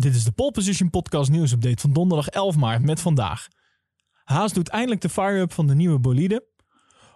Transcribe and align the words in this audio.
Dit 0.00 0.14
is 0.14 0.24
de 0.24 0.32
Pole 0.32 0.50
Position 0.50 0.90
Podcast 0.90 1.30
nieuwsupdate 1.30 1.80
van 1.80 1.92
donderdag 1.92 2.28
11 2.28 2.56
maart 2.56 2.82
met 2.82 3.00
vandaag. 3.00 3.48
Haas 4.24 4.52
doet 4.52 4.68
eindelijk 4.68 5.00
de 5.00 5.08
fire-up 5.08 5.52
van 5.52 5.66
de 5.66 5.74
nieuwe 5.74 5.98
bolide. 5.98 6.46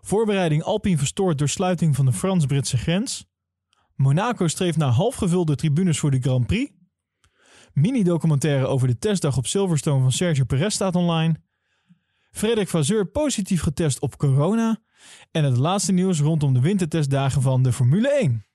Voorbereiding 0.00 0.62
Alpine 0.62 0.98
verstoord 0.98 1.38
door 1.38 1.48
sluiting 1.48 1.96
van 1.96 2.04
de 2.04 2.12
Frans-Britse 2.12 2.76
grens. 2.76 3.26
Monaco 3.94 4.48
streeft 4.48 4.76
naar 4.76 4.90
halfgevulde 4.90 5.54
tribunes 5.54 5.98
voor 5.98 6.10
de 6.10 6.20
Grand 6.20 6.46
Prix. 6.46 6.72
Mini-documentaire 7.72 8.66
over 8.66 8.88
de 8.88 8.98
testdag 8.98 9.36
op 9.36 9.46
Silverstone 9.46 10.02
van 10.02 10.12
Sergio 10.12 10.44
Perez 10.44 10.74
staat 10.74 10.96
online. 10.96 11.34
Frederik 12.30 12.68
Vasseur 12.68 13.06
positief 13.06 13.62
getest 13.62 14.00
op 14.00 14.16
corona. 14.16 14.82
En 15.30 15.44
het 15.44 15.56
laatste 15.56 15.92
nieuws 15.92 16.20
rondom 16.20 16.52
de 16.52 16.60
wintertestdagen 16.60 17.42
van 17.42 17.62
de 17.62 17.72
Formule 17.72 18.08
1. 18.08 18.46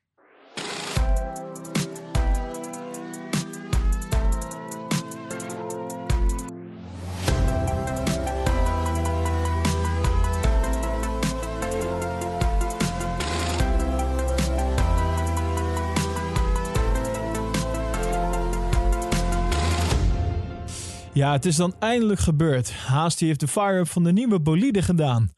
Ja, 21.17 21.31
het 21.31 21.45
is 21.45 21.55
dan 21.55 21.75
eindelijk 21.79 22.19
gebeurd. 22.19 22.71
Haas 22.73 23.19
heeft 23.19 23.39
de 23.39 23.47
fire-up 23.47 23.89
van 23.89 24.03
de 24.03 24.11
nieuwe 24.11 24.39
bolide 24.39 24.81
gedaan. 24.81 25.33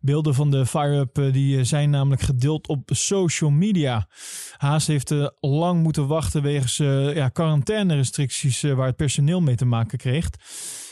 Beelden 0.00 0.34
van 0.34 0.50
de 0.50 0.66
fire-up 0.66 1.18
eh, 1.18 1.32
die 1.32 1.58
eh, 1.58 1.64
zijn 1.64 1.90
namelijk 1.90 2.22
gedeeld 2.22 2.68
op 2.68 2.90
social 2.92 3.50
media. 3.50 4.08
Haas 4.56 4.86
heeft 4.86 5.10
uh, 5.10 5.28
lang 5.40 5.82
moeten 5.82 6.06
wachten 6.06 6.42
wegens 6.42 6.76
ja, 7.14 7.28
quarantaine-restricties 7.28 8.62
waar 8.62 8.86
het 8.86 8.96
personeel 8.96 9.40
mee 9.40 9.54
te 9.54 9.64
maken 9.64 9.98
kreeg. 9.98 10.30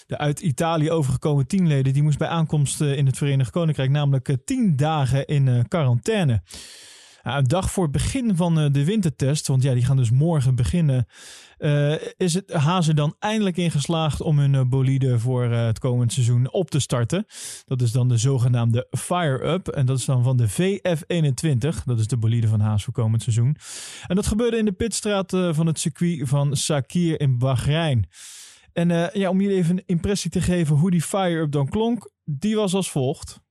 De 0.06 0.18
uit 0.18 0.40
Italië 0.40 0.90
overgekomen 0.90 1.46
teamleden 1.46 1.92
die 1.92 2.02
moest 2.02 2.18
bij 2.18 2.28
aankomst 2.28 2.80
in 2.80 3.06
het 3.06 3.16
Verenigd 3.16 3.50
Koninkrijk 3.50 3.90
namelijk 3.90 4.36
tien 4.44 4.76
dagen 4.76 5.26
in 5.26 5.68
quarantaine. 5.68 6.42
Een 7.32 7.44
dag 7.44 7.70
voor 7.70 7.82
het 7.82 7.92
begin 7.92 8.36
van 8.36 8.72
de 8.72 8.84
wintertest, 8.84 9.46
want 9.46 9.62
ja, 9.62 9.74
die 9.74 9.84
gaan 9.84 9.96
dus 9.96 10.10
morgen 10.10 10.54
beginnen, 10.54 11.06
uh, 11.58 11.94
is 12.16 12.34
het 12.34 12.52
Hazen 12.52 12.96
dan 12.96 13.14
eindelijk 13.18 13.56
in 13.56 13.70
geslaagd 13.70 14.20
om 14.20 14.38
hun 14.38 14.54
uh, 14.54 14.62
bolide 14.64 15.18
voor 15.18 15.44
het 15.44 15.78
komend 15.78 16.12
seizoen 16.12 16.52
op 16.52 16.70
te 16.70 16.80
starten. 16.80 17.26
Dat 17.64 17.82
is 17.82 17.92
dan 17.92 18.08
de 18.08 18.16
zogenaamde 18.16 18.86
Fire-Up. 18.90 19.68
En 19.68 19.86
dat 19.86 19.98
is 19.98 20.04
dan 20.04 20.22
van 20.22 20.36
de 20.36 20.48
VF21. 20.50 21.84
Dat 21.84 21.98
is 21.98 22.06
de 22.06 22.16
bolide 22.16 22.48
van 22.48 22.60
Haas 22.60 22.84
voor 22.84 22.92
komend 22.92 23.22
seizoen. 23.22 23.56
En 24.06 24.16
dat 24.16 24.26
gebeurde 24.26 24.56
in 24.56 24.64
de 24.64 24.72
pitstraat 24.72 25.30
van 25.30 25.66
het 25.66 25.78
circuit 25.78 26.28
van 26.28 26.56
Sakir 26.56 27.20
in 27.20 27.38
Bahrein. 27.38 28.08
En 28.72 29.10
ja, 29.12 29.30
om 29.30 29.40
jullie 29.40 29.56
even 29.56 29.76
een 29.76 29.82
impressie 29.86 30.30
te 30.30 30.40
geven 30.40 30.76
hoe 30.76 30.90
die 30.90 31.02
Fire-Up 31.02 31.52
dan 31.52 31.68
klonk, 31.68 32.10
die 32.24 32.56
was 32.56 32.74
als 32.74 32.90
volgt. 32.90 33.43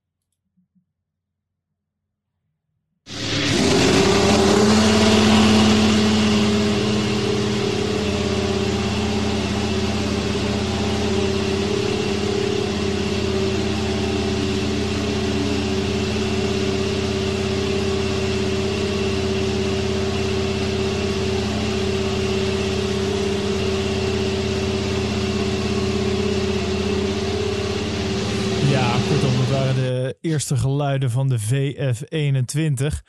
Eerste 30.34 30.56
geluiden 30.56 31.10
van 31.10 31.28
de 31.28 31.40
VF21. 31.40 33.02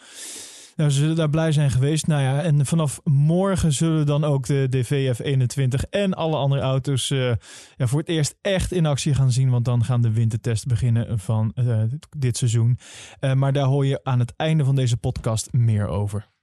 Nou, 0.75 0.89
ze 0.89 0.99
zullen 0.99 1.15
daar 1.15 1.29
blij 1.29 1.51
zijn 1.51 1.71
geweest. 1.71 2.07
Nou 2.07 2.21
ja, 2.21 2.41
en 2.41 2.65
vanaf 2.65 3.01
morgen 3.03 3.73
zullen 3.73 4.05
dan 4.05 4.23
ook 4.23 4.45
de, 4.45 4.67
de 4.69 4.85
VF21 4.85 5.89
en 5.89 6.13
alle 6.13 6.35
andere 6.35 6.61
auto's 6.61 7.09
uh, 7.09 7.31
ja, 7.75 7.87
voor 7.87 7.99
het 7.99 8.09
eerst 8.09 8.37
echt 8.41 8.71
in 8.71 8.85
actie 8.85 9.13
gaan 9.13 9.31
zien. 9.31 9.49
Want 9.49 9.65
dan 9.65 9.83
gaan 9.83 10.01
de 10.01 10.11
wintertests 10.11 10.65
beginnen 10.65 11.19
van 11.19 11.51
uh, 11.55 11.83
dit 12.17 12.37
seizoen. 12.37 12.77
Uh, 13.19 13.33
maar 13.33 13.53
daar 13.53 13.65
hoor 13.65 13.85
je 13.85 13.99
aan 14.03 14.19
het 14.19 14.33
einde 14.35 14.63
van 14.65 14.75
deze 14.75 14.97
podcast 14.97 15.53
meer 15.53 15.87
over. 15.87 16.34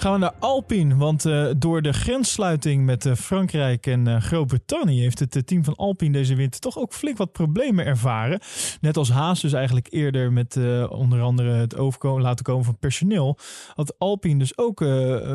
Gaan 0.00 0.12
we 0.12 0.18
naar 0.18 0.34
Alpine, 0.38 0.96
want 0.96 1.24
uh, 1.24 1.50
door 1.56 1.82
de 1.82 1.92
grenssluiting 1.92 2.84
met 2.84 3.04
uh, 3.04 3.14
Frankrijk 3.14 3.86
en 3.86 4.08
uh, 4.08 4.20
Groot-Brittannië 4.20 5.00
heeft 5.00 5.18
het 5.18 5.46
team 5.46 5.64
van 5.64 5.76
Alpine 5.76 6.12
deze 6.12 6.34
winter 6.34 6.60
toch 6.60 6.78
ook 6.78 6.92
flink 6.92 7.16
wat 7.16 7.32
problemen 7.32 7.84
ervaren. 7.84 8.40
Net 8.80 8.96
als 8.96 9.10
Haas 9.10 9.40
dus 9.40 9.52
eigenlijk 9.52 9.86
eerder 9.90 10.32
met 10.32 10.56
onder 10.88 11.20
andere 11.20 11.50
het 11.50 11.76
overkomen 11.76 12.22
laten 12.22 12.44
komen 12.44 12.64
van 12.64 12.78
personeel, 12.78 13.38
had 13.74 13.98
Alpine 13.98 14.38
dus 14.38 14.58
ook 14.58 14.84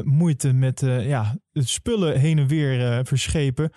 moeite 0.04 0.54
met 0.54 0.80
ja, 0.86 1.38
spullen 1.54 2.20
heen 2.20 2.40
en 2.40 2.48
weer 2.48 3.06
verschepen 3.06 3.70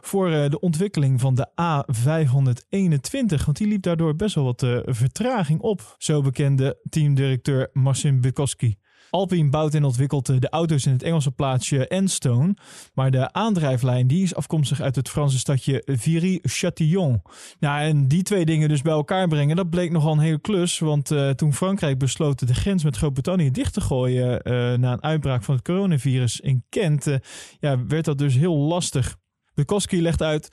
voor 0.00 0.30
de 0.30 0.60
ontwikkeling 0.60 1.20
van 1.20 1.34
de 1.34 1.48
A521, 1.48 3.44
want 3.44 3.56
die 3.56 3.66
liep 3.66 3.82
daardoor 3.82 4.16
best 4.16 4.34
wel 4.34 4.44
wat 4.44 4.66
vertraging 4.84 5.60
op. 5.60 5.94
Zo 5.98 6.22
bekende 6.22 6.78
teamdirecteur 6.88 7.70
Marcin 7.72 8.20
Bukowski. 8.20 8.78
Alpine 9.10 9.50
bouwt 9.50 9.74
en 9.74 9.84
ontwikkelt 9.84 10.26
de 10.40 10.48
auto's 10.48 10.86
in 10.86 10.92
het 10.92 11.02
Engelse 11.02 11.30
plaatsje 11.30 11.88
Enstone. 11.88 12.56
Maar 12.94 13.10
de 13.10 13.32
aandrijflijn 13.32 14.06
die 14.06 14.22
is 14.22 14.34
afkomstig 14.34 14.80
uit 14.80 14.96
het 14.96 15.08
Franse 15.08 15.38
stadje 15.38 15.82
Viry-Châtillon. 15.86 17.22
Nou, 17.58 17.80
en 17.80 18.08
die 18.08 18.22
twee 18.22 18.44
dingen 18.44 18.68
dus 18.68 18.82
bij 18.82 18.92
elkaar 18.92 19.28
brengen, 19.28 19.56
dat 19.56 19.70
bleek 19.70 19.90
nogal 19.90 20.12
een 20.12 20.18
hele 20.18 20.40
klus. 20.40 20.78
Want 20.78 21.10
uh, 21.10 21.30
toen 21.30 21.54
Frankrijk 21.54 21.98
besloot 21.98 22.46
de 22.46 22.54
grens 22.54 22.84
met 22.84 22.96
Groot-Brittannië 22.96 23.50
dicht 23.50 23.72
te 23.72 23.80
gooien 23.80 24.40
uh, 24.44 24.52
na 24.78 24.92
een 24.92 25.02
uitbraak 25.02 25.42
van 25.42 25.54
het 25.54 25.64
coronavirus 25.64 26.40
in 26.40 26.64
Kent, 26.68 27.06
uh, 27.06 27.16
ja, 27.60 27.86
werd 27.86 28.04
dat 28.04 28.18
dus 28.18 28.34
heel 28.34 28.56
lastig. 28.56 29.16
Bukowski 29.58 30.02
legt 30.02 30.22
uit. 30.22 30.50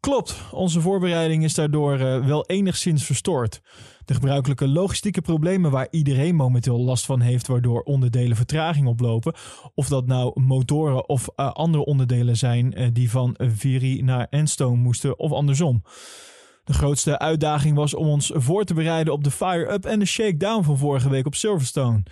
Klopt, 0.00 0.36
onze 0.52 0.80
voorbereiding 0.80 1.44
is 1.44 1.54
daardoor 1.54 1.98
uh, 2.00 2.26
wel 2.26 2.46
enigszins 2.46 3.04
verstoord. 3.04 3.60
De 4.04 4.14
gebruikelijke 4.14 4.68
logistieke 4.68 5.20
problemen 5.20 5.70
waar 5.70 5.88
iedereen 5.90 6.34
momenteel 6.34 6.80
last 6.80 7.04
van 7.04 7.20
heeft, 7.20 7.46
waardoor 7.46 7.82
onderdelen 7.82 8.36
vertraging 8.36 8.86
oplopen. 8.86 9.34
Of 9.74 9.88
dat 9.88 10.06
nou 10.06 10.40
motoren 10.40 11.08
of 11.08 11.28
uh, 11.36 11.52
andere 11.52 11.84
onderdelen 11.84 12.36
zijn 12.36 12.80
uh, 12.80 12.86
die 12.92 13.10
van 13.10 13.34
Viri 13.38 14.02
naar 14.02 14.26
Enstone 14.30 14.76
moesten 14.76 15.18
of 15.18 15.32
andersom. 15.32 15.82
De 16.64 16.72
grootste 16.72 17.18
uitdaging 17.18 17.76
was 17.76 17.94
om 17.94 18.06
ons 18.06 18.30
voor 18.34 18.64
te 18.64 18.74
bereiden 18.74 19.12
op 19.12 19.24
de 19.24 19.30
fire-up 19.30 19.84
en 19.84 19.98
de 19.98 20.06
shakedown 20.06 20.64
van 20.64 20.78
vorige 20.78 21.10
week 21.10 21.26
op 21.26 21.34
Silverstone. 21.34 22.02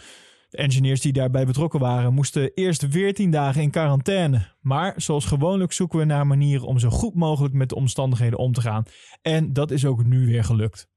Engineers 0.56 1.00
die 1.00 1.12
daarbij 1.12 1.46
betrokken 1.46 1.80
waren 1.80 2.14
moesten 2.14 2.50
eerst 2.54 2.86
14 2.88 3.30
dagen 3.30 3.62
in 3.62 3.70
quarantaine. 3.70 4.46
Maar 4.60 4.94
zoals 4.96 5.24
gewoonlijk 5.24 5.72
zoeken 5.72 5.98
we 5.98 6.04
naar 6.04 6.26
manieren 6.26 6.66
om 6.66 6.78
zo 6.78 6.90
goed 6.90 7.14
mogelijk 7.14 7.54
met 7.54 7.68
de 7.68 7.74
omstandigheden 7.74 8.38
om 8.38 8.52
te 8.52 8.60
gaan. 8.60 8.84
En 9.22 9.52
dat 9.52 9.70
is 9.70 9.84
ook 9.84 10.04
nu 10.04 10.26
weer 10.26 10.44
gelukt. 10.44 10.88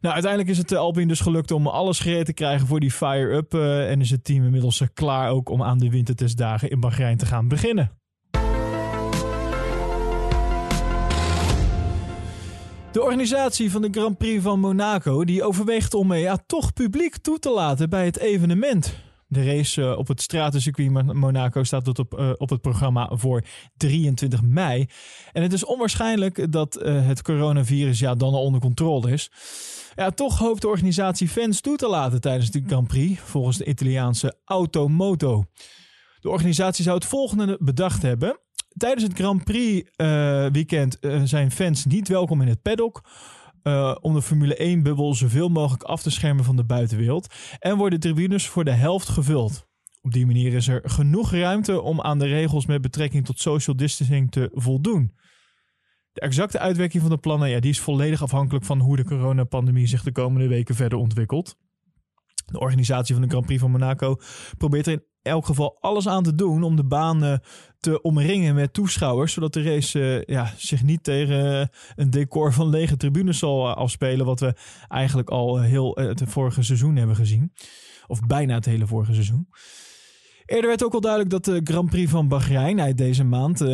Nou, 0.00 0.14
uiteindelijk 0.14 0.52
is 0.52 0.58
het 0.58 0.68
de 0.68 0.76
Alpine 0.76 1.06
dus 1.06 1.20
gelukt 1.20 1.50
om 1.50 1.66
alles 1.66 2.00
gereed 2.00 2.26
te 2.26 2.32
krijgen 2.32 2.66
voor 2.66 2.80
die 2.80 2.90
fire-up. 2.90 3.54
Uh, 3.54 3.90
en 3.90 4.00
is 4.00 4.10
het 4.10 4.24
team 4.24 4.44
inmiddels 4.44 4.82
klaar 4.94 5.30
ook 5.30 5.48
om 5.48 5.62
aan 5.62 5.78
de 5.78 5.90
wintertestdagen 5.90 6.70
in 6.70 6.80
Bahrein 6.80 7.16
te 7.16 7.26
gaan 7.26 7.48
beginnen. 7.48 7.90
De 12.96 13.02
organisatie 13.02 13.70
van 13.70 13.82
de 13.82 13.88
Grand 13.90 14.18
Prix 14.18 14.42
van 14.42 14.60
Monaco 14.60 15.24
die 15.24 15.44
overweegt 15.44 15.94
om 15.94 16.14
ja, 16.14 16.38
toch 16.46 16.72
publiek 16.72 17.16
toe 17.16 17.38
te 17.38 17.50
laten 17.50 17.90
bij 17.90 18.04
het 18.04 18.18
evenement. 18.18 18.94
De 19.26 19.44
race 19.44 19.82
uh, 19.82 19.98
op 19.98 20.08
het 20.08 20.22
stratencircuit 20.22 21.12
Monaco 21.12 21.64
staat 21.64 21.84
tot 21.84 21.98
op, 21.98 22.18
uh, 22.18 22.30
op 22.36 22.50
het 22.50 22.60
programma 22.60 23.10
voor 23.14 23.44
23 23.76 24.42
mei. 24.42 24.86
En 25.32 25.42
het 25.42 25.52
is 25.52 25.64
onwaarschijnlijk 25.64 26.52
dat 26.52 26.82
uh, 26.82 27.06
het 27.06 27.22
coronavirus 27.22 27.98
ja, 27.98 28.14
dan 28.14 28.34
al 28.34 28.42
onder 28.42 28.60
controle 28.60 29.12
is. 29.12 29.30
Ja, 29.94 30.10
toch 30.10 30.38
hoopt 30.38 30.60
de 30.60 30.68
organisatie 30.68 31.28
fans 31.28 31.60
toe 31.60 31.76
te 31.76 31.88
laten 31.88 32.20
tijdens 32.20 32.50
de 32.50 32.62
Grand 32.66 32.88
Prix, 32.88 33.20
volgens 33.20 33.56
de 33.56 33.64
Italiaanse 33.64 34.34
Automoto. 34.44 35.44
De 36.20 36.30
organisatie 36.30 36.84
zou 36.84 36.96
het 36.96 37.06
volgende 37.06 37.56
bedacht 37.60 38.02
hebben. 38.02 38.38
Tijdens 38.76 39.02
het 39.02 39.16
Grand 39.16 39.44
Prix 39.44 39.90
uh, 39.96 40.06
weekend 40.46 40.96
uh, 41.00 41.22
zijn 41.24 41.50
fans 41.50 41.84
niet 41.84 42.08
welkom 42.08 42.40
in 42.42 42.48
het 42.48 42.62
paddock. 42.62 43.04
Uh, 43.62 43.96
om 44.00 44.14
de 44.14 44.22
Formule 44.22 44.76
1-bubbel 44.78 45.14
zoveel 45.14 45.48
mogelijk 45.48 45.82
af 45.82 46.02
te 46.02 46.10
schermen 46.10 46.44
van 46.44 46.56
de 46.56 46.64
buitenwereld. 46.64 47.34
En 47.58 47.76
worden 47.76 48.00
tribunes 48.00 48.48
voor 48.48 48.64
de 48.64 48.70
helft 48.70 49.08
gevuld. 49.08 49.66
Op 50.02 50.12
die 50.12 50.26
manier 50.26 50.52
is 50.52 50.68
er 50.68 50.80
genoeg 50.84 51.30
ruimte 51.32 51.80
om 51.80 52.00
aan 52.00 52.18
de 52.18 52.26
regels 52.26 52.66
met 52.66 52.80
betrekking 52.80 53.24
tot 53.24 53.40
social 53.40 53.76
distancing 53.76 54.30
te 54.30 54.50
voldoen. 54.52 55.14
De 56.12 56.20
exacte 56.20 56.58
uitwerking 56.58 57.02
van 57.02 57.10
de 57.10 57.18
plannen 57.18 57.50
ja, 57.50 57.60
die 57.60 57.70
is 57.70 57.80
volledig 57.80 58.22
afhankelijk 58.22 58.64
van 58.64 58.80
hoe 58.80 58.96
de 58.96 59.04
coronapandemie 59.04 59.86
zich 59.86 60.02
de 60.02 60.12
komende 60.12 60.48
weken 60.48 60.74
verder 60.74 60.98
ontwikkelt. 60.98 61.56
De 62.46 62.58
organisatie 62.58 63.14
van 63.14 63.24
de 63.24 63.30
Grand 63.30 63.46
Prix 63.46 63.60
van 63.60 63.70
Monaco 63.70 64.16
probeert 64.58 64.86
er 64.86 64.92
in 64.92 65.04
elk 65.26 65.46
geval 65.46 65.76
alles 65.80 66.08
aan 66.08 66.22
te 66.22 66.34
doen 66.34 66.62
om 66.62 66.76
de 66.76 66.84
baan 66.84 67.40
te 67.80 68.02
omringen 68.02 68.54
met 68.54 68.72
toeschouwers. 68.72 69.32
Zodat 69.32 69.52
de 69.52 69.62
race 69.62 70.22
ja, 70.26 70.52
zich 70.56 70.82
niet 70.82 71.04
tegen 71.04 71.70
een 71.96 72.10
decor 72.10 72.52
van 72.52 72.68
lege 72.68 72.96
tribunes 72.96 73.38
zal 73.38 73.74
afspelen. 73.74 74.26
Wat 74.26 74.40
we 74.40 74.54
eigenlijk 74.88 75.30
al 75.30 75.60
heel 75.60 75.94
het 75.94 76.22
vorige 76.26 76.62
seizoen 76.62 76.96
hebben 76.96 77.16
gezien. 77.16 77.52
Of 78.06 78.20
bijna 78.20 78.54
het 78.54 78.64
hele 78.64 78.86
vorige 78.86 79.12
seizoen. 79.12 79.48
Eerder 80.46 80.66
werd 80.66 80.84
ook 80.84 80.94
al 80.94 81.00
duidelijk 81.00 81.30
dat 81.30 81.44
de 81.44 81.60
Grand 81.64 81.90
Prix 81.90 82.10
van 82.10 82.28
Bahrein 82.28 82.80
uit 82.80 82.98
deze 82.98 83.24
maand, 83.24 83.62
uh, 83.62 83.68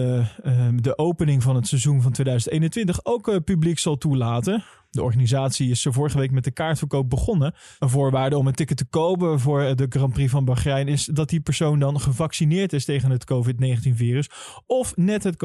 uh, 0.45 0.69
de 0.77 0.99
opening 0.99 1.43
van 1.43 1.55
het 1.55 1.67
seizoen 1.67 2.03
van 2.03 2.13
2021, 2.13 3.05
ook 3.05 3.29
uh, 3.29 3.37
publiek 3.45 3.79
zal 3.79 3.99
toelaten. 3.99 4.65
De 4.91 5.03
organisatie 5.03 5.71
is 5.71 5.87
vorige 5.91 6.19
week 6.19 6.31
met 6.31 6.45
de 6.45 6.51
kaartverkoop 6.51 7.11
begonnen. 7.11 7.55
Een 7.79 7.89
voorwaarde 7.89 8.39
om 8.39 8.47
een 8.47 8.55
ticket 8.55 8.77
te 8.77 8.85
kopen 8.85 9.41
voor 9.41 9.77
de 9.77 9.87
Grand 9.89 10.13
Prix 10.13 10.31
van 10.31 10.45
Bahrein 10.45 10.89
is 10.89 11.05
dat 11.05 11.29
die 11.29 11.41
persoon 11.41 11.79
dan 11.79 12.01
gevaccineerd 12.01 12.73
is 12.73 12.85
tegen 12.85 13.11
het 13.11 13.25
COVID-19-virus 13.25 14.31
of 14.67 14.97
net 14.97 15.25
het 15.25 15.37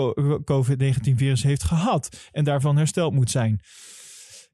COVID-19-virus 0.44 1.44
heeft 1.44 1.63
gehad 1.63 2.29
en 2.31 2.44
daarvan 2.44 2.77
hersteld 2.77 3.13
moet 3.13 3.31
zijn. 3.31 3.59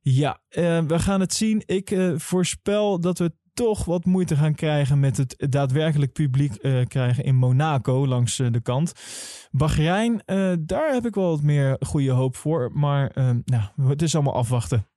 Ja, 0.01 0.39
we 0.87 0.99
gaan 0.99 1.19
het 1.19 1.33
zien. 1.33 1.63
Ik 1.65 1.97
voorspel 2.17 2.99
dat 2.99 3.17
we 3.17 3.31
toch 3.53 3.85
wat 3.85 4.05
moeite 4.05 4.35
gaan 4.35 4.55
krijgen 4.55 4.99
met 4.99 5.17
het 5.17 5.35
daadwerkelijk 5.49 6.13
publiek 6.13 6.57
uh, 6.61 6.85
krijgen 6.85 7.23
in 7.23 7.35
Monaco 7.35 8.07
langs 8.07 8.39
uh, 8.39 8.47
de 8.51 8.61
kant. 8.61 8.93
Bahrein, 9.51 10.21
uh, 10.25 10.53
daar 10.59 10.93
heb 10.93 11.05
ik 11.05 11.15
wel 11.15 11.29
wat 11.29 11.41
meer 11.41 11.77
goede 11.79 12.11
hoop 12.11 12.35
voor. 12.35 12.71
Maar 12.73 13.11
nou, 13.45 13.63
het 13.87 14.01
is 14.01 14.15
allemaal 14.15 14.35
afwachten. 14.35 14.87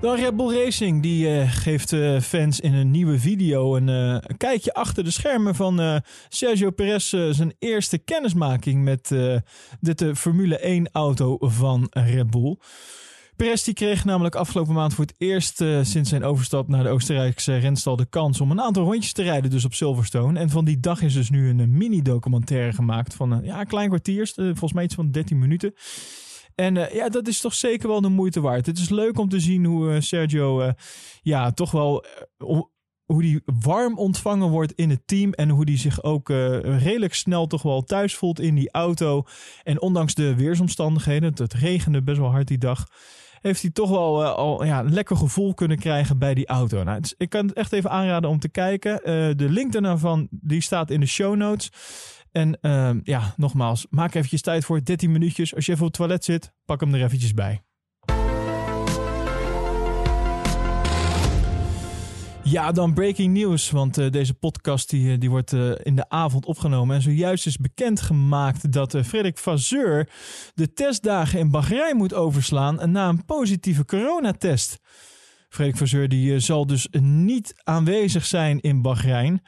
Dan 0.00 0.16
Red 0.16 0.36
Bull 0.36 0.64
Racing, 0.64 1.02
die 1.02 1.46
geeft 1.46 1.94
fans 2.22 2.60
in 2.60 2.74
een 2.74 2.90
nieuwe 2.90 3.18
video 3.18 3.76
een, 3.76 3.88
een, 3.88 4.36
kijkje 4.36 4.74
achter 4.74 5.04
de 5.04 5.10
schermen 5.10 5.54
van 5.54 6.02
Sergio 6.28 6.70
Perez 6.70 7.08
zijn 7.08 7.54
eerste 7.58 7.98
kennismaking 7.98 8.84
met 8.84 9.08
de 9.80 10.16
Formule 10.16 10.58
1 10.58 10.88
auto 10.92 11.36
van 11.40 11.86
Red 11.90 12.30
Bull. 12.30 12.56
Perez 13.36 13.62
die 13.62 13.74
kreeg 13.74 14.04
namelijk 14.04 14.34
afgelopen 14.34 14.74
maand 14.74 14.94
voor 14.94 15.04
het 15.04 15.14
eerst 15.18 15.60
uh, 15.60 15.78
sinds 15.82 16.08
zijn 16.08 16.24
overstap 16.24 16.68
naar 16.68 16.82
de 16.82 16.88
Oostenrijkse 16.88 17.56
renstal 17.56 17.96
de 17.96 18.06
kans 18.06 18.40
om 18.40 18.50
een 18.50 18.60
aantal 18.60 18.84
rondjes 18.84 19.12
te 19.12 19.22
rijden 19.22 19.50
dus 19.50 19.64
op 19.64 19.74
Silverstone. 19.74 20.38
En 20.38 20.50
van 20.50 20.64
die 20.64 20.80
dag 20.80 21.02
is 21.02 21.14
dus 21.14 21.30
nu 21.30 21.48
een 21.48 21.76
mini-documentaire 21.76 22.72
gemaakt 22.72 23.14
van 23.14 23.32
uh, 23.32 23.46
ja, 23.46 23.60
een 23.60 23.66
klein 23.66 23.88
kwartier, 23.88 24.32
volgens 24.34 24.72
mij 24.72 24.84
iets 24.84 24.94
van 24.94 25.10
13 25.10 25.38
minuten. 25.38 25.74
En 26.54 26.74
ja, 26.74 27.08
dat 27.08 27.28
is 27.28 27.40
toch 27.40 27.54
zeker 27.54 27.88
wel 27.88 28.00
de 28.00 28.08
moeite 28.08 28.40
waard. 28.40 28.66
Het 28.66 28.78
is 28.78 28.88
leuk 28.88 29.18
om 29.18 29.28
te 29.28 29.40
zien 29.40 29.64
hoe 29.64 30.00
Sergio 30.00 30.72
ja, 31.22 31.50
toch 31.50 31.70
wel 31.70 32.04
hoe 33.04 33.22
die 33.22 33.42
warm 33.44 33.98
ontvangen 33.98 34.48
wordt 34.48 34.72
in 34.72 34.90
het 34.90 35.06
team 35.06 35.32
en 35.32 35.48
hoe 35.48 35.64
die 35.64 35.78
zich 35.78 36.02
ook 36.02 36.28
redelijk 36.62 37.14
snel 37.14 37.46
toch 37.46 37.62
wel 37.62 37.82
thuis 37.82 38.14
voelt 38.14 38.40
in 38.40 38.54
die 38.54 38.70
auto. 38.70 39.24
En 39.62 39.80
ondanks 39.80 40.14
de 40.14 40.34
weersomstandigheden, 40.34 41.32
het 41.34 41.54
regende 41.54 42.02
best 42.02 42.18
wel 42.18 42.30
hard 42.30 42.48
die 42.48 42.58
dag, 42.58 42.86
heeft 43.46 43.62
hij 43.62 43.70
toch 43.70 43.90
wel 43.90 44.22
uh, 44.22 44.34
al 44.34 44.64
ja, 44.64 44.80
een 44.80 44.92
lekker 44.92 45.16
gevoel 45.16 45.54
kunnen 45.54 45.78
krijgen 45.78 46.18
bij 46.18 46.34
die 46.34 46.46
auto. 46.46 46.82
Nou, 46.82 47.00
dus 47.00 47.14
ik 47.16 47.28
kan 47.28 47.46
het 47.46 47.56
echt 47.56 47.72
even 47.72 47.90
aanraden 47.90 48.30
om 48.30 48.38
te 48.38 48.48
kijken. 48.48 48.92
Uh, 48.92 49.04
de 49.36 49.48
link 49.48 49.72
daarvan 49.72 50.28
die 50.30 50.60
staat 50.60 50.90
in 50.90 51.00
de 51.00 51.06
show 51.06 51.36
notes. 51.36 51.72
En 52.32 52.58
uh, 52.62 52.90
ja, 53.02 53.34
nogmaals, 53.36 53.86
maak 53.90 54.14
eventjes 54.14 54.42
tijd 54.42 54.64
voor 54.64 54.84
13 54.84 55.12
minuutjes. 55.12 55.54
Als 55.54 55.66
je 55.66 55.72
even 55.72 55.84
op 55.84 55.90
het 55.90 56.00
toilet 56.00 56.24
zit, 56.24 56.52
pak 56.64 56.80
hem 56.80 56.94
er 56.94 57.02
eventjes 57.02 57.34
bij. 57.34 57.62
Ja, 62.48 62.72
dan 62.72 62.94
breaking 62.94 63.34
news. 63.34 63.70
Want 63.70 63.98
uh, 63.98 64.10
deze 64.10 64.34
podcast 64.34 64.90
die, 64.90 65.12
eh, 65.12 65.20
die 65.20 65.30
wordt 65.30 65.52
uh, 65.52 65.72
in 65.82 65.96
de 65.96 66.08
avond 66.08 66.46
opgenomen. 66.46 66.96
En 66.96 67.02
zojuist 67.02 67.46
is 67.46 67.56
bekendgemaakt 67.56 68.72
dat 68.72 68.94
uh, 68.94 69.02
Frederik 69.02 69.38
Vazeur 69.38 70.08
de 70.54 70.72
testdagen 70.72 71.38
in 71.38 71.50
Bahrein 71.50 71.96
moet 71.96 72.14
overslaan 72.14 72.90
na 72.90 73.08
een 73.08 73.24
positieve 73.24 73.84
coronatest. 73.84 74.78
Frederik 75.48 75.78
Vazeur 75.78 76.08
die 76.08 76.40
zal 76.40 76.66
dus 76.66 76.88
niet 77.00 77.54
aanwezig 77.62 78.26
zijn 78.26 78.60
in 78.60 78.82
Bahrein. 78.82 79.42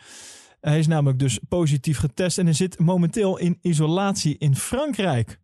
Hij 0.60 0.78
is 0.78 0.86
namelijk 0.86 1.18
dus 1.18 1.40
positief 1.48 1.98
getest 1.98 2.38
en 2.38 2.44
hij 2.44 2.54
zit 2.54 2.78
momenteel 2.78 3.38
in 3.38 3.58
isolatie 3.60 4.38
in 4.38 4.56
Frankrijk. 4.56 5.38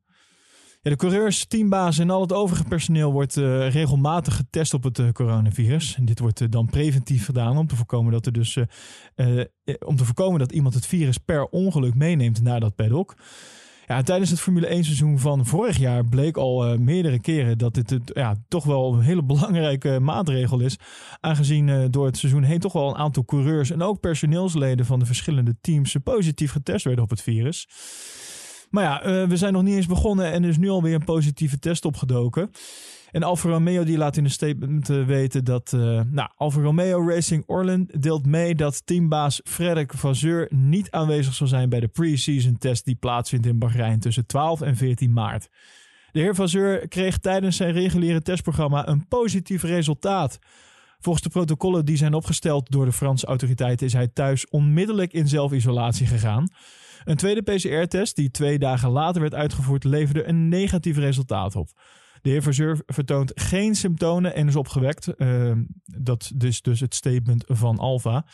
De 0.84 0.96
coureurs, 0.96 1.44
teambaas 1.44 1.98
en 1.98 2.10
al 2.10 2.20
het 2.20 2.32
overige 2.32 2.64
personeel 2.64 3.12
wordt 3.12 3.36
uh, 3.36 3.70
regelmatig 3.70 4.36
getest 4.36 4.74
op 4.74 4.82
het 4.82 4.98
uh, 4.98 5.10
coronavirus. 5.10 5.94
En 5.96 6.04
dit 6.04 6.18
wordt 6.18 6.40
uh, 6.40 6.48
dan 6.50 6.66
preventief 6.66 7.24
gedaan 7.24 7.56
om 7.56 7.66
te 7.66 7.76
voorkomen 7.76 8.12
dat 8.12 8.26
er 8.26 8.32
dus 8.32 8.56
om 9.86 9.96
te 9.96 10.04
voorkomen 10.04 10.38
dat 10.38 10.52
iemand 10.52 10.74
het 10.74 10.86
virus 10.86 11.18
per 11.18 11.44
ongeluk 11.44 11.94
meeneemt 11.94 12.42
naar 12.42 12.60
dat 12.60 12.74
paddock. 12.74 13.14
Ja, 13.86 14.02
tijdens 14.02 14.30
het 14.30 14.40
Formule 14.40 14.66
1 14.66 14.84
seizoen 14.84 15.18
van 15.18 15.46
vorig 15.46 15.78
jaar 15.78 16.04
bleek 16.04 16.36
al 16.36 16.78
meerdere 16.78 17.20
keren 17.20 17.58
dat 17.58 17.74
dit 17.74 18.00
ja, 18.04 18.36
toch 18.48 18.64
wel 18.64 18.94
een 18.94 19.00
hele 19.00 19.24
belangrijke 19.24 20.00
maatregel 20.00 20.60
is. 20.60 20.78
Aangezien 21.20 21.90
door 21.90 22.06
het 22.06 22.16
seizoen 22.16 22.42
heen 22.42 22.60
toch 22.60 22.72
wel 22.72 22.88
een 22.88 22.96
aantal 22.96 23.24
coureurs 23.24 23.70
en 23.70 23.82
ook 23.82 24.00
personeelsleden 24.00 24.86
van 24.86 24.98
de 24.98 25.06
verschillende 25.06 25.56
teams 25.60 25.96
positief 26.02 26.52
getest 26.52 26.84
werden 26.84 27.04
op 27.04 27.10
het 27.10 27.22
virus. 27.22 27.66
Maar 28.74 28.84
ja, 28.84 29.06
uh, 29.06 29.28
we 29.28 29.36
zijn 29.36 29.52
nog 29.52 29.62
niet 29.62 29.74
eens 29.74 29.86
begonnen 29.86 30.32
en 30.32 30.42
er 30.42 30.48
is 30.48 30.58
nu 30.58 30.68
alweer 30.68 30.94
een 30.94 31.04
positieve 31.04 31.58
test 31.58 31.84
opgedoken. 31.84 32.50
En 33.10 33.22
Alfa 33.22 33.48
Romeo 33.48 33.84
die 33.84 33.96
laat 33.96 34.16
in 34.16 34.24
een 34.24 34.30
statement 34.30 34.90
uh, 34.90 35.06
weten 35.06 35.44
dat... 35.44 35.72
Uh, 35.74 36.00
nou, 36.10 36.28
Alfa 36.36 36.60
Romeo 36.60 37.08
Racing 37.08 37.42
Orland 37.46 38.02
deelt 38.02 38.26
mee 38.26 38.54
dat 38.54 38.86
teambaas 38.86 39.40
Frederik 39.44 39.92
Vasseur 39.92 40.48
niet 40.50 40.90
aanwezig 40.90 41.34
zal 41.34 41.46
zijn 41.46 41.68
bij 41.68 41.80
de 41.80 41.88
pre-season 41.88 42.58
test 42.58 42.84
die 42.84 42.94
plaatsvindt 42.94 43.46
in 43.46 43.58
Bahrein 43.58 44.00
tussen 44.00 44.26
12 44.26 44.60
en 44.60 44.76
14 44.76 45.12
maart. 45.12 45.48
De 46.12 46.20
heer 46.20 46.34
Vasseur 46.34 46.88
kreeg 46.88 47.18
tijdens 47.18 47.56
zijn 47.56 47.72
reguliere 47.72 48.22
testprogramma 48.22 48.88
een 48.88 49.08
positief 49.08 49.62
resultaat. 49.62 50.38
Volgens 51.04 51.24
de 51.24 51.30
protocollen 51.30 51.84
die 51.84 51.96
zijn 51.96 52.14
opgesteld 52.14 52.70
door 52.70 52.84
de 52.84 52.92
Franse 52.92 53.26
autoriteiten 53.26 53.86
is 53.86 53.92
hij 53.92 54.08
thuis 54.08 54.48
onmiddellijk 54.48 55.12
in 55.12 55.28
zelfisolatie 55.28 56.06
gegaan. 56.06 56.48
Een 57.04 57.16
tweede 57.16 57.42
PCR-test, 57.42 58.16
die 58.16 58.30
twee 58.30 58.58
dagen 58.58 58.90
later 58.90 59.20
werd 59.20 59.34
uitgevoerd, 59.34 59.84
leverde 59.84 60.28
een 60.28 60.48
negatief 60.48 60.96
resultaat 60.96 61.56
op. 61.56 61.68
De 62.22 62.30
heer 62.30 62.42
Verzeur 62.42 62.82
vertoont 62.86 63.32
geen 63.34 63.74
symptomen 63.74 64.34
en 64.34 64.48
is 64.48 64.56
opgewekt. 64.56 65.08
Uh, 65.16 65.52
dat 65.84 66.32
is 66.38 66.62
dus 66.62 66.80
het 66.80 66.94
statement 66.94 67.44
van 67.46 67.78
Alfa. 67.78 68.24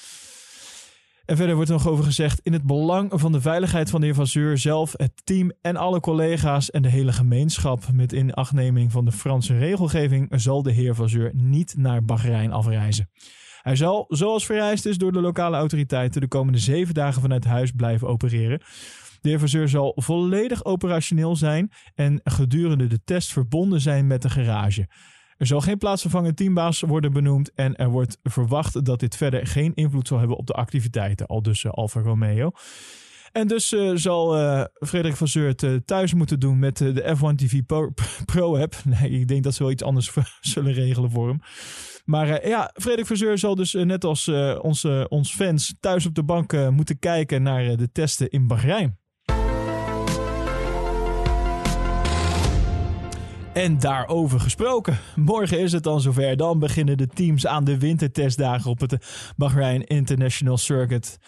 En 1.31 1.37
verder 1.37 1.55
wordt 1.55 1.71
nog 1.71 1.89
over 1.89 2.05
gezegd: 2.05 2.41
in 2.43 2.53
het 2.53 2.63
belang 2.63 3.11
van 3.15 3.33
de 3.33 3.41
veiligheid 3.41 3.91
van 3.91 4.01
de 4.01 4.07
heer 4.07 4.15
Vazeur 4.15 4.59
zelf, 4.59 4.95
het 4.97 5.13
team 5.25 5.53
en 5.61 5.77
alle 5.77 6.01
collega's 6.01 6.71
en 6.71 6.83
de 6.83 6.89
hele 6.89 7.13
gemeenschap 7.13 7.93
met 7.93 8.13
inachtneming 8.13 8.93
van 8.93 9.05
de 9.05 9.13
Franse 9.13 9.59
regelgeving 9.59 10.29
zal 10.31 10.63
de 10.63 10.73
heer 10.73 10.95
Vazeur 10.95 11.31
niet 11.35 11.75
naar 11.77 12.05
Bahrein 12.05 12.53
afreizen. 12.53 13.11
Hij 13.63 13.77
zal, 13.77 14.05
zoals 14.09 14.47
vereist 14.47 14.87
is 14.87 14.99
door 14.99 15.13
de 15.13 15.21
lokale 15.21 15.57
autoriteiten, 15.57 16.21
de 16.21 16.29
komende 16.29 16.59
zeven 16.59 16.95
dagen 16.95 17.21
vanuit 17.21 17.45
huis 17.45 17.71
blijven 17.71 18.09
opereren. 18.09 18.59
De 19.21 19.29
heer 19.29 19.39
Verzeur 19.39 19.69
zal 19.69 19.93
volledig 19.97 20.65
operationeel 20.65 21.37
zijn 21.37 21.73
en 21.95 22.21
gedurende 22.25 22.87
de 22.87 23.01
test 23.05 23.33
verbonden 23.33 23.81
zijn 23.81 24.07
met 24.07 24.23
de 24.23 24.31
garage. 24.31 24.89
Er 25.41 25.47
zal 25.47 25.61
geen 25.61 25.79
plaatsvervangend 25.79 26.37
teambaas 26.37 26.81
worden 26.81 27.13
benoemd 27.13 27.53
en 27.55 27.77
er 27.77 27.89
wordt 27.89 28.19
verwacht 28.23 28.85
dat 28.85 29.01
dit 29.01 29.17
verder 29.17 29.47
geen 29.47 29.75
invloed 29.75 30.09
zal 30.09 30.19
hebben 30.19 30.37
op 30.37 30.47
de 30.47 30.53
activiteiten, 30.53 31.27
al 31.27 31.43
dus 31.43 31.65
uh, 31.65 31.73
Alfa 31.73 32.01
Romeo. 32.01 32.51
En 33.33 33.49
dus 33.49 33.73
uh, 33.73 33.91
zal 33.95 34.41
uh, 34.41 34.65
Frederik 34.75 35.17
van 35.17 35.29
Zeurt 35.29 35.65
thuis 35.85 36.15
moeten 36.15 36.41
doen 36.41 36.59
met 36.59 36.77
de 36.77 37.17
F1 37.17 37.35
TV 37.35 37.63
Pro, 37.67 37.91
Pro 38.25 38.57
app. 38.57 38.75
Nee, 39.01 39.11
ik 39.11 39.29
denk 39.29 39.45
dat 39.45 39.55
ze 39.55 39.63
wel 39.63 39.73
iets 39.73 39.83
anders 39.83 40.13
zullen 40.41 40.73
regelen 40.73 41.11
voor 41.11 41.29
hem. 41.29 41.41
Maar 42.05 42.49
ja, 42.49 42.71
Frederik 42.75 43.07
Verzeur 43.07 43.39
zal 43.39 43.55
dus 43.55 43.73
net 43.73 44.05
als 44.05 44.29
onze, 44.61 45.07
ons 45.09 45.35
fans 45.35 45.75
thuis 45.81 46.07
op 46.07 46.15
de 46.15 46.25
bank 46.25 46.71
moeten 46.71 46.99
kijken 46.99 47.43
naar 47.43 47.77
de 47.77 47.93
testen 47.93 48.31
in 48.31 48.47
Bahrein. 48.47 49.00
En 53.61 53.79
daarover 53.79 54.40
gesproken. 54.40 54.99
Morgen 55.17 55.61
is 55.61 55.73
het 55.73 55.83
dan 55.83 56.00
zover. 56.00 56.37
Dan 56.37 56.59
beginnen 56.59 56.97
de 56.97 57.07
teams 57.07 57.47
aan 57.47 57.64
de 57.64 57.79
wintertestdagen 57.79 58.71
op 58.71 58.81
het 58.81 58.97
Bahrain 59.37 59.87
International 59.87 60.59
Circuit. 60.59 61.19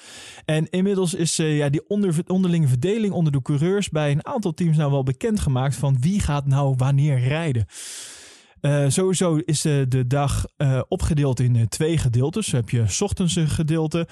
En 0.44 0.70
inmiddels 0.70 1.14
is 1.14 1.38
uh, 1.38 1.56
ja, 1.56 1.68
die 1.68 1.88
onder, 1.88 2.14
onderlinge 2.26 2.68
verdeling 2.68 3.12
onder 3.12 3.32
de 3.32 3.42
coureurs 3.42 3.88
bij 3.88 4.10
een 4.10 4.26
aantal 4.26 4.54
teams 4.54 4.76
nou 4.76 4.90
wel 4.90 5.02
bekendgemaakt 5.02 5.76
van 5.76 5.96
wie 6.00 6.20
gaat 6.20 6.46
nou 6.46 6.74
wanneer 6.76 7.18
rijden. 7.18 7.66
Uh, 8.62 8.85
sowieso 8.88 9.37
is 9.45 9.61
de, 9.61 9.87
de 9.88 10.07
dag 10.07 10.47
uh, 10.57 10.81
opgedeeld 10.88 11.40
in 11.40 11.69
twee 11.69 11.99
gedeeltes. 11.99 12.47
Dan 12.47 12.61
heb 12.61 12.71
je 12.71 12.97
ochtends 13.00 13.37
een 13.37 13.49
gedeelte. 13.49 14.09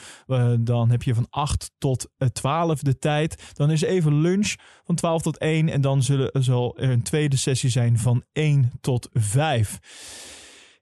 Dan 0.61 0.91
heb 0.91 1.03
je 1.03 1.15
van 1.15 1.27
8 1.31 1.71
tot 1.79 2.09
12 2.33 2.81
de 2.81 2.99
tijd. 2.99 3.53
Dan 3.53 3.71
is 3.71 3.83
even 3.83 4.21
lunch 4.21 4.55
van 4.85 4.95
12 4.95 5.23
tot 5.23 5.39
1. 5.39 5.69
En 5.69 5.81
dan 5.81 6.03
zullen, 6.03 6.31
zal 6.33 6.79
er 6.79 6.91
een 6.91 7.03
tweede 7.03 7.37
sessie 7.37 7.71
zijn 7.71 7.99
van 7.99 8.25
1 8.33 8.71
tot 8.81 9.09
5. 9.13 9.79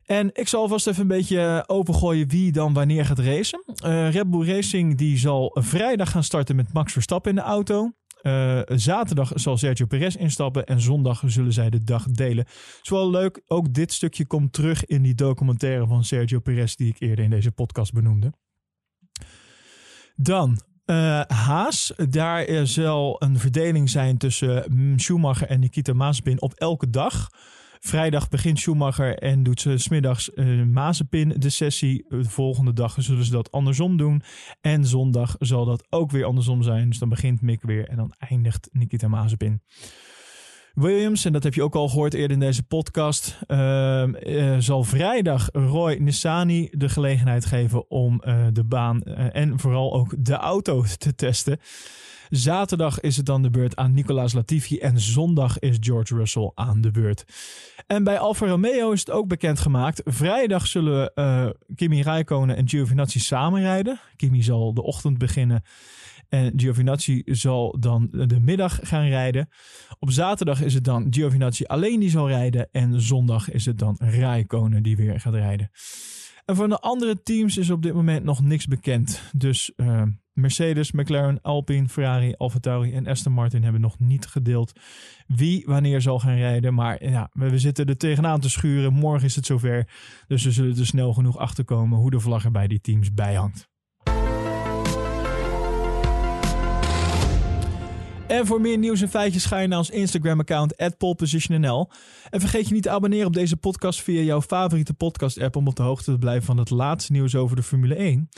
En 0.05 0.31
ik 0.33 0.49
zal 0.49 0.69
vast 0.69 0.87
even 0.87 1.03
een 1.03 1.09
beetje 1.09 1.65
opengooien 1.67 2.29
wie 2.29 2.53
dan 2.53 2.73
wanneer 2.73 3.05
gaat 3.05 3.19
racen. 3.19 3.63
Red 4.11 4.31
Bull 4.31 4.47
Racing 4.47 4.99
die 4.99 5.19
zal 5.19 5.57
vrijdag 5.61 6.11
gaan 6.11 6.25
starten 6.25 6.57
met 6.57 6.73
Max 6.73 6.93
Verstappen 6.93 7.31
in 7.31 7.37
de 7.37 7.43
auto. 7.43 7.93
Uh, 8.29 8.77
zaterdag 8.77 9.33
zal 9.35 9.57
Sergio 9.57 9.87
Perez 9.87 10.15
instappen 10.15 10.67
en 10.67 10.81
zondag 10.81 11.23
zullen 11.27 11.53
zij 11.53 11.71
de 11.71 11.85
dag 11.85 12.05
delen. 12.05 12.45
is 12.83 12.89
wel 12.89 13.11
leuk, 13.11 13.43
ook 13.47 13.75
dit 13.75 13.93
stukje 13.93 14.27
komt 14.27 14.53
terug 14.53 14.85
in 14.85 15.03
die 15.03 15.15
documentaire 15.15 15.87
van 15.87 16.05
Sergio 16.05 16.41
Perez 16.41 16.75
die 16.75 16.89
ik 16.89 17.01
eerder 17.01 17.25
in 17.25 17.31
deze 17.31 17.51
podcast 17.53 17.93
benoemde. 17.93 18.33
Dan 20.17 20.61
uh, 20.87 21.21
Haas, 21.27 21.93
daar 22.09 22.67
zal 22.67 23.17
een 23.19 23.39
verdeling 23.39 23.91
zijn 23.91 24.19
tussen 24.19 24.65
Schumacher 24.97 25.49
en 25.49 25.61
Nikita 25.61 25.93
Mazepin 25.93 26.41
op 26.41 26.53
elke 26.53 26.91
dag. 26.91 27.29
Vrijdag 27.81 28.29
begint 28.29 28.59
Schumacher 28.59 29.19
en 29.19 29.43
doet 29.43 29.61
ze 29.61 29.79
smiddags 29.79 30.31
uh, 30.35 30.65
Mazepin 30.65 31.35
de 31.37 31.51
sessie. 31.51 32.05
De 32.09 32.25
volgende 32.25 32.73
dag 32.73 32.97
zullen 32.99 33.25
ze 33.25 33.31
dat 33.31 33.53
andersom 33.53 33.97
doen. 33.97 34.23
En 34.61 34.85
zondag 34.85 35.37
zal 35.39 35.65
dat 35.65 35.87
ook 35.91 36.11
weer 36.11 36.25
andersom 36.25 36.63
zijn. 36.63 36.89
Dus 36.89 36.99
dan 36.99 37.09
begint 37.09 37.41
Mick 37.41 37.63
weer 37.63 37.89
en 37.89 37.97
dan 37.97 38.15
eindigt 38.19 38.69
Nikita 38.73 39.09
Mazepin. 39.09 39.63
Williams, 40.75 41.25
en 41.25 41.33
dat 41.33 41.43
heb 41.43 41.55
je 41.55 41.63
ook 41.63 41.75
al 41.75 41.89
gehoord 41.89 42.15
eerder 42.15 42.31
in 42.31 42.41
deze 42.41 42.63
podcast, 42.63 43.39
uh, 43.47 44.05
uh, 44.23 44.57
zal 44.59 44.85
vrijdag 44.85 45.49
Roy 45.53 45.95
Nissani 45.95 46.69
de 46.73 46.89
gelegenheid 46.89 47.45
geven 47.45 47.91
om 47.91 48.23
uh, 48.25 48.47
de 48.53 48.65
baan 48.65 49.03
en 49.03 49.59
vooral 49.59 49.95
ook 49.95 50.15
de 50.19 50.35
auto 50.35 50.85
te 50.99 51.15
testen. 51.15 51.59
Zaterdag 52.29 53.01
is 53.01 53.17
het 53.17 53.27
dan 53.27 53.43
de 53.43 53.51
beurt 53.51 53.77
aan 53.77 53.95
Nicolas 53.95 54.33
Latifi 54.33 54.79
en 54.79 55.01
zondag 55.01 55.59
is 55.59 55.77
George 55.81 56.15
Russell 56.15 56.51
aan 56.55 56.81
de 56.81 56.91
beurt. 56.91 57.25
En 57.87 58.05
bij 58.05 58.19
Alfa 58.19 58.47
Romeo 58.47 58.93
is 58.93 59.01
het 59.01 59.11
ook 59.11 59.29
bekendgemaakt. 59.29 60.01
Vrijdag 60.05 60.67
zullen 60.67 61.13
uh, 61.15 61.49
Kimi 61.75 62.03
Räikkönen 62.03 62.57
en 62.57 62.69
Giovinazzi 62.69 63.21
samenrijden. 63.21 64.01
Kimi 64.17 64.43
zal 64.43 64.75
de 64.75 64.83
ochtend 64.83 65.19
beginnen 65.19 65.63
en 66.29 66.53
Giovinazzi 66.57 67.23
zal 67.25 67.77
dan 67.81 68.09
de 68.11 68.41
middag 68.41 68.79
gaan 68.83 69.07
rijden. 69.07 69.49
Op 69.99 70.11
zaterdag 70.11 70.63
is 70.63 70.75
het 70.75 70.85
dan 70.85 71.07
Giovinazzi 71.11 71.65
alleen 71.65 72.01
die 72.01 72.11
zal 72.11 72.29
rijden. 72.29 72.69
En 72.73 73.01
zondag 73.01 73.51
is 73.51 73.65
het 73.67 73.79
dan 73.79 73.97
Räikkönen 73.99 74.83
die 74.83 74.97
weer 74.97 75.21
gaat 75.21 75.35
rijden. 75.35 75.71
En 76.45 76.57
van 76.57 76.69
de 76.69 76.79
andere 76.79 77.23
teams 77.23 77.57
is 77.57 77.71
op 77.71 77.83
dit 77.83 77.95
moment 77.95 78.25
nog 78.25 78.43
niks 78.43 78.67
bekend. 78.67 79.23
Dus 79.33 79.73
uh, 79.77 80.03
Mercedes, 80.39 80.93
McLaren, 80.93 81.39
Alpine, 81.43 81.89
Ferrari, 81.89 82.35
AlphaTauri 82.37 82.93
en 82.93 83.07
Aston 83.07 83.33
Martin 83.33 83.63
hebben 83.63 83.81
nog 83.81 83.99
niet 83.99 84.27
gedeeld 84.27 84.73
wie 85.27 85.63
wanneer 85.67 86.01
zal 86.01 86.19
gaan 86.19 86.37
rijden. 86.37 86.75
Maar 86.75 87.05
ja, 87.05 87.31
we 87.33 87.59
zitten 87.59 87.87
er 87.87 87.97
tegenaan 87.97 88.41
te 88.41 88.51
schuren. 88.51 88.93
Morgen 88.93 89.27
is 89.27 89.37
het 89.37 89.47
zover. 89.47 89.89
Dus 90.27 90.45
we 90.45 90.51
zullen 90.51 90.79
er 90.79 90.87
snel 90.87 91.13
genoeg 91.13 91.37
achter 91.37 91.65
komen 91.65 91.99
hoe 91.99 92.11
de 92.11 92.21
vlag 92.21 92.45
er 92.45 92.51
bij 92.51 92.67
die 92.67 92.81
teams 92.81 93.15
bij 93.15 93.35
hangt. 93.35 93.69
En 98.29 98.47
voor 98.47 98.61
meer 98.61 98.79
nieuws 98.79 99.01
en 99.01 99.09
feitjes 99.09 99.45
ga 99.45 99.59
je 99.59 99.69
naar 99.69 99.79
ons 99.79 99.91
Instagram-account 99.91 100.97
@polepositionnl. 100.99 101.91
En 102.31 102.41
vergeet 102.41 102.69
je 102.69 102.75
niet 102.75 102.83
te 102.83 102.91
abonneren 102.91 103.27
op 103.27 103.33
deze 103.33 103.57
podcast 103.57 104.03
via 104.03 104.21
jouw 104.21 104.43
favoriete 104.43 104.95
podcast-app 104.95 105.57
om 105.57 105.69
op 105.69 105.77
de 105.77 105.83
hoogte 105.83 106.13
te 106.13 106.19
blijven 106.19 106.45
van 106.45 106.57
het 106.57 106.71
laatste 106.71 107.13
nieuws 107.13 107.35
over 107.35 107.57
de 107.57 107.63
Formule 107.63 107.95
1. 107.95 108.29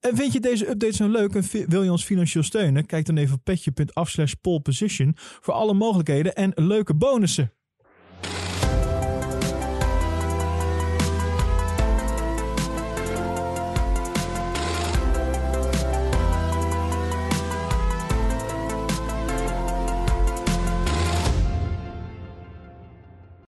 En 0.00 0.16
vind 0.16 0.32
je 0.32 0.40
deze 0.40 0.68
updates 0.68 0.96
zo 0.96 1.08
leuk 1.08 1.34
en 1.34 1.44
wil 1.68 1.82
je 1.82 1.90
ons 1.90 2.04
financieel 2.04 2.42
steunen? 2.42 2.86
Kijk 2.86 3.06
dan 3.06 3.16
even 3.16 3.34
op 3.34 3.44
petje.af 3.44 4.10
slash 4.10 4.32
poleposition 4.40 5.16
voor 5.16 5.54
alle 5.54 5.74
mogelijkheden 5.74 6.34
en 6.34 6.52
leuke 6.54 6.94
bonussen. 6.94 7.55